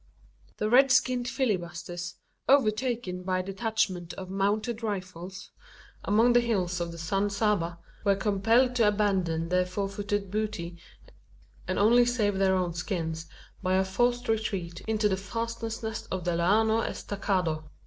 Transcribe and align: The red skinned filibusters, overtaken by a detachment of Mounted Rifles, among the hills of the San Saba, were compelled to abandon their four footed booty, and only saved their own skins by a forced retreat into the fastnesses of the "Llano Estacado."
The 0.57 0.67
red 0.67 0.91
skinned 0.91 1.27
filibusters, 1.27 2.15
overtaken 2.49 3.21
by 3.21 3.37
a 3.37 3.43
detachment 3.43 4.15
of 4.15 4.31
Mounted 4.31 4.81
Rifles, 4.81 5.51
among 6.03 6.33
the 6.33 6.39
hills 6.39 6.81
of 6.81 6.91
the 6.91 6.97
San 6.97 7.29
Saba, 7.29 7.77
were 8.03 8.15
compelled 8.15 8.73
to 8.77 8.87
abandon 8.87 9.49
their 9.49 9.63
four 9.63 9.87
footed 9.87 10.31
booty, 10.31 10.75
and 11.67 11.77
only 11.77 12.05
saved 12.05 12.39
their 12.39 12.55
own 12.55 12.73
skins 12.73 13.27
by 13.61 13.75
a 13.75 13.85
forced 13.85 14.27
retreat 14.27 14.81
into 14.87 15.07
the 15.07 15.17
fastnesses 15.17 16.07
of 16.07 16.23
the 16.25 16.35
"Llano 16.35 16.81
Estacado." 16.81 17.69